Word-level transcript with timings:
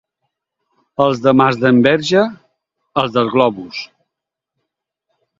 Els 1.03 1.19
de 1.25 1.33
Masdenverge, 1.41 2.23
els 3.01 3.13
del 3.17 3.29
globus. 3.35 3.83